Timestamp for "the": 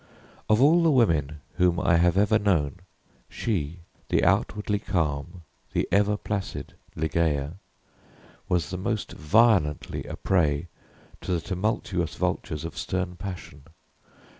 0.81-0.89, 4.09-4.23, 5.73-5.87, 8.71-8.77, 11.33-11.39